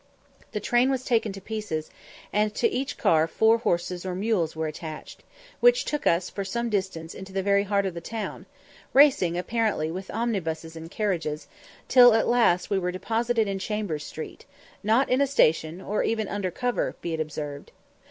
The 0.51 0.59
train 0.59 0.89
was 0.89 1.05
taken 1.05 1.31
to 1.33 1.39
pieces, 1.39 1.91
and 2.33 2.55
to 2.55 2.67
each 2.67 2.97
car 2.97 3.27
four 3.27 3.59
horses 3.59 4.03
or 4.03 4.15
mules 4.15 4.55
were 4.55 4.65
attached, 4.65 5.21
which 5.59 5.85
took 5.85 6.07
us 6.07 6.27
for 6.27 6.43
some 6.43 6.71
distance 6.71 7.13
into 7.13 7.31
the 7.31 7.43
very 7.43 7.65
heart 7.65 7.85
of 7.85 7.93
the 7.93 8.01
town, 8.01 8.47
racing 8.93 9.37
apparently 9.37 9.91
with 9.91 10.09
omnibuses 10.09 10.75
and 10.75 10.89
carriages, 10.89 11.47
till 11.87 12.15
at 12.15 12.27
last 12.27 12.71
we 12.71 12.79
were 12.79 12.91
deposited 12.91 13.47
in 13.47 13.59
Chambers 13.59 14.03
Street, 14.03 14.45
not 14.81 15.07
in 15.07 15.21
a 15.21 15.27
station, 15.27 15.79
or 15.79 16.01
even 16.01 16.27
under 16.27 16.49
cover, 16.49 16.95
be 17.01 17.13
it 17.13 17.19
observed. 17.19 17.71